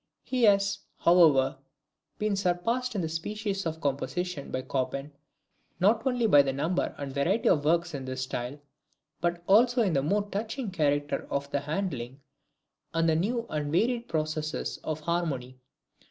[0.23, 1.59] He has, however,
[2.17, 5.11] been surpassed in this species of composition by Chopin,
[5.79, 8.57] not only in the number and variety of works in this style,
[9.19, 12.19] but also in the more touching character of the handling,
[12.95, 15.59] and the new and varied processes of harmony.